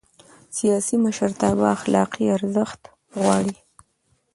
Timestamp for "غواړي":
3.19-3.55